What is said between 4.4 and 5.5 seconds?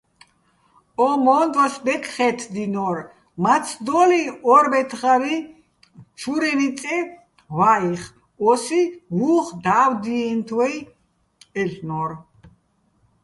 ო́რბეთღარიჼ